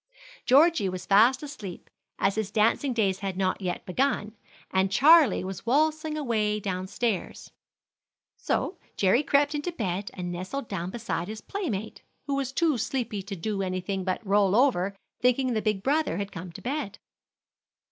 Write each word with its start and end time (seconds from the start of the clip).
Georgie 0.47 0.89
was 0.89 1.05
fast 1.05 1.43
asleep, 1.43 1.87
as 2.17 2.33
his 2.33 2.49
dancing 2.49 2.91
days 2.91 3.19
had 3.19 3.37
not 3.37 3.61
yet 3.61 3.85
begun, 3.85 4.35
and 4.71 4.91
Charlie 4.91 5.43
was 5.43 5.63
waltzing 5.63 6.17
away 6.17 6.59
down 6.59 6.87
stairs; 6.87 7.51
so 8.35 8.79
Jerry 8.97 9.21
crept 9.21 9.53
into 9.53 9.71
bed 9.71 10.09
and 10.15 10.31
nestled 10.31 10.67
down 10.67 10.89
beside 10.89 11.27
his 11.27 11.41
playmate, 11.41 12.01
who 12.25 12.33
was 12.33 12.51
too 12.51 12.79
sleepy 12.79 13.21
to 13.21 13.35
do 13.35 13.61
anything 13.61 14.03
but 14.03 14.25
roll 14.25 14.55
over, 14.55 14.95
thinking 15.21 15.53
the 15.53 15.61
big 15.61 15.83
brother 15.83 16.17
had 16.17 16.31
come 16.31 16.51
to 16.53 16.63
bed. 16.63 16.97